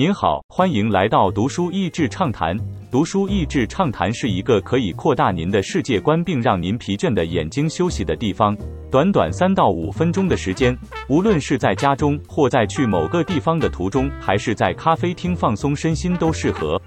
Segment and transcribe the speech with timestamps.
[0.00, 2.56] 您好，欢迎来到读书益智畅谈。
[2.90, 8.56] 读书益智畅谈是一个可以扩大您的世界观，并让您疲倦的眼睛休息的地方。
[8.90, 10.74] 短短三到五分钟的时间，
[11.10, 16.80] 无论是在家中，或在去某个地方的途中，还是在咖啡厅放松身心，都适合。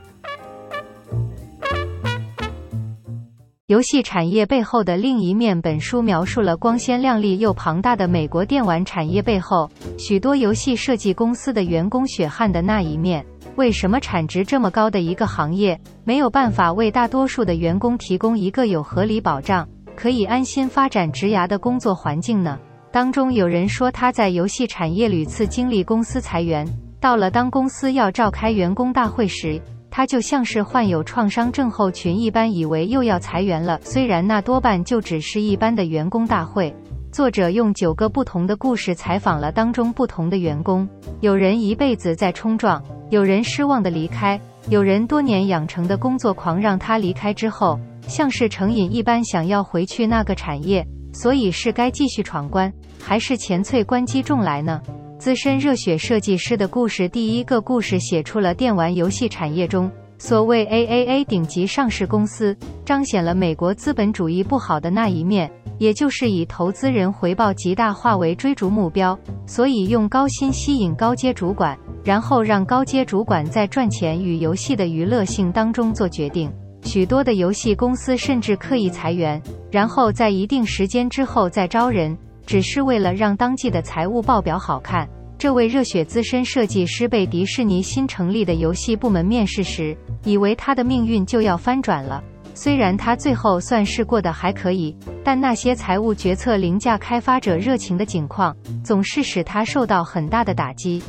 [3.67, 5.61] 游戏产业背后的另一面。
[5.61, 13.25] 本书描述了光鲜亮丽又庞大的美国电玩产业背后，许多游戏设计公司的员工血汗的那一面。
[13.55, 22.59] 为什么产值这么高的一个行业，没有办法为大多数的员工提供一个有合理保障、可以安心发展职涯的工作环境呢？
[22.91, 26.67] 当中有人说，他在游戏产业屡次经历公司裁员，
[26.99, 29.61] 到了当公司要召开员工大会时。
[29.95, 33.79] 他就像是患有创伤症候群一般，以为又要裁员了。
[33.83, 36.75] 虽然那多半就只是一般的员工大会。
[37.11, 40.89] 作者用九个不同的故事采访了当中不同的员工，
[41.21, 50.83] 有人一辈子在冲撞，有人失望的离开，有人多年养成的工作狂让他离开之后，像是成瘾一般想要回去那个产业。
[51.13, 54.81] 所以是该继续闯关，还是前翠关机重来呢？
[55.23, 76.51] 资深热血设计师的故事，第一个故事写出了电玩游戏产业中所谓 AAA 顶级上市公司，彰显了美国资本主义不好的那一面，也就是以投资人回报极大化为追逐目标，所以用高薪吸引高阶主管，然后让高阶主管在赚钱与游戏的娱乐性当中做决定。
[76.83, 82.13] 许多的游戏公司甚至刻意裁员，然后在一定时间之后再招人。
[82.45, 92.23] 只是为了让当季的财务报表好看，这位热血资深设计师被迪士尼新成立的游戏部门面试时，以为他的命运就要翻转了。
[92.55, 101.01] 虽然他最后算是过得还可以，但那些财务决策凌驾开发者热情的境况，总是使他受到很大的打击。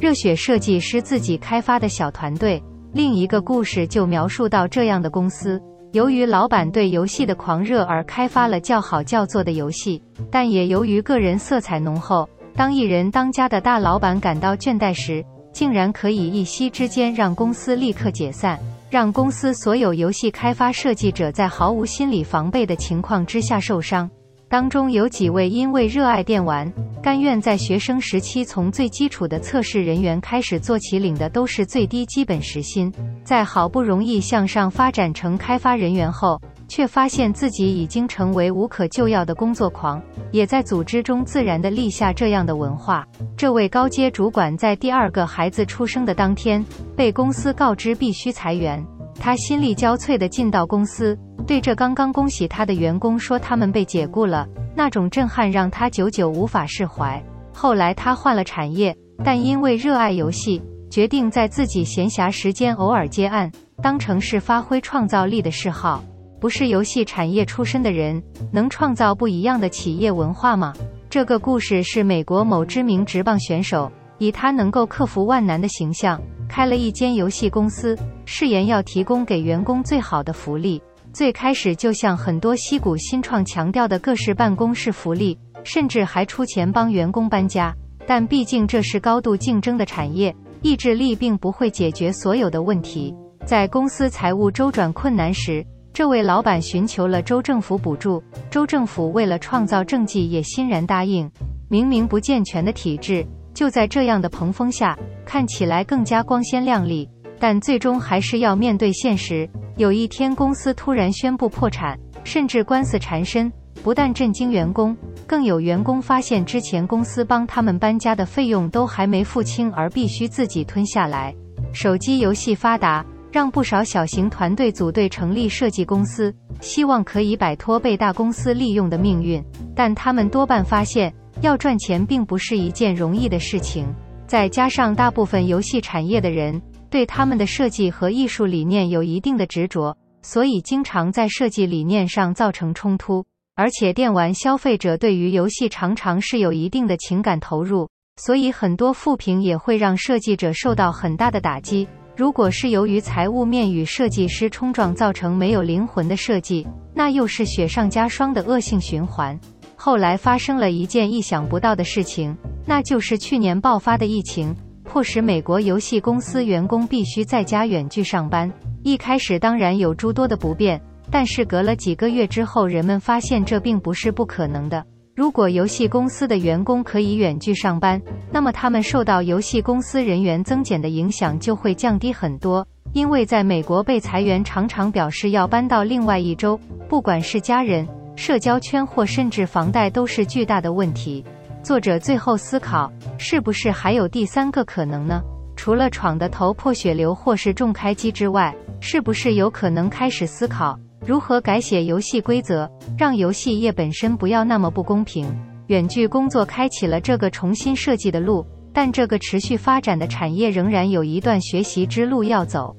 [0.00, 5.60] 热血设计师自己开发的小团队，另一个故事就描述到这样的公司。
[5.94, 18.58] 由于老板对游戏的狂热而开发了叫好叫座的游戏，但也由于个人色彩浓厚，当一人当家的大老板感到倦怠时，竟然可以一夕之间让公司立刻解散，
[18.90, 24.10] 让公司所有游戏开发设计者在毫无心理防备的情况之下受伤。
[24.48, 26.72] 当中有几位因为热爱电玩，
[27.02, 32.92] 甘愿在学生时期从最基础的测试人员开始做起，领的都是最低基本时薪。
[33.24, 40.00] 在好不容易向上发展成开发人员后，却发现自己已经成为无可救药的工作狂，
[40.30, 43.04] 也在组织中自然地立下这样的文化。
[43.36, 48.84] 这位高阶主管在第二个孩子出生的当天，被公司告知必须裁员。
[49.18, 54.46] 他心力交瘁地进到公司，对着刚刚恭喜他的员工说他们被解雇了。
[54.76, 57.22] 那种震撼让他久久无法释怀。
[57.52, 60.60] 后来他换了产业，但因为热爱游戏，
[60.90, 66.02] 决定在自己闲暇时间偶尔接案，当成是发挥创造力的嗜好。
[66.40, 68.22] 不是游戏产业出身的人，
[68.52, 70.74] 能创造不一样的企业文化吗？
[71.08, 76.20] 这个故事是美国某知名职棒选手，以他能够克服万难的形象。
[76.48, 80.82] 开了一间游戏公司，誓言要提供给员工最好的福利。
[81.12, 87.74] 最开始就像很多西谷新创强调的各式办公室福利，甚至还出钱帮员工搬家。
[88.06, 93.14] 但毕竟这是高度竞争的产业，意志力并不会解决所有的问题。
[93.46, 98.22] 在公司财务周转困难时，这位老板寻求了州政府补助。
[98.50, 101.30] 州政府为了创造政绩，也欣然答应。
[101.68, 103.24] 明明不健全的体制。
[103.54, 109.48] 就在这样的蓬风下，看起来更加光鲜亮丽，但最终还是要面对现实。
[109.76, 113.50] 有一天，公司突然宣布破产，甚至官司缠身，
[113.82, 121.34] 不但震惊员工，更有员工发现之前公司帮他们搬家的费用都还没付清，而必须自己吞下来。
[121.72, 129.42] 手机游戏发达，让不少小型团队组队成立设计公司，希望可以摆脱被大公司利用的命运，
[129.74, 131.12] 但他们多半发现。
[131.44, 133.86] 要赚钱并不是一件容易的事情，
[134.26, 143.22] 再加上大部分游戏产业的人对他们的设计和艺术理念有一定的执着，所以经常在设计理念上造成冲突。
[143.56, 147.86] 而且电玩消费者对于游戏常常是有一定的情感投入，
[148.16, 151.86] 所以很多负评也会让设计者受到很大的打击。
[152.16, 159.38] 如果是由于财务面与设计师冲撞造成没有灵魂的设计，那又是雪上加霜的恶性循环。
[159.84, 162.34] 后来发生了一件意想不到的事情，
[162.64, 168.50] 那就是去年爆发的疫情，迫使美国游戏公司员工必须在家远距上班。
[168.82, 174.82] 一开始当然有诸多的不便，但是隔了几个月之后，人们发现这并不是不可能的。
[175.14, 178.00] 如果游戏公司的员工可以远距上班，
[178.32, 182.66] 那么他们受到游戏公司人员增减的影响就会降低很多。
[182.94, 186.58] 因为在美国被裁员常常表示要搬到另外一州，
[186.88, 191.24] 不管是家人、社交圈或甚至房贷都是巨大的问题。
[191.62, 195.22] 作者最后思考，是不是还有第三个可能呢？
[195.56, 200.78] 除了闯得头破血流或是重开机之外，是不是有可能开始思考？
[201.06, 205.26] 如何改写游戏规则，让游戏业本身不要那么不公平？
[205.68, 212.76] 远距工作开启了这个重新设计的路，但这个持续发展的产业仍然有一段学习之路要走。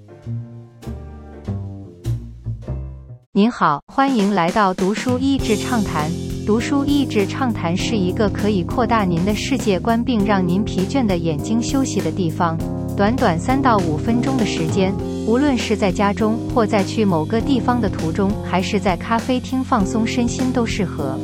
[3.38, 6.10] 您好，欢迎来到读书益智畅谈。
[6.46, 12.58] 读书益智畅谈是一个可以扩大您的世界观并让您疲倦的眼睛休息的地方。
[12.96, 14.94] 短短三到五分钟的时间，
[15.28, 21.20] 无论是在家中或在去某个地方的途中，还是在咖啡厅放松身心，都适合。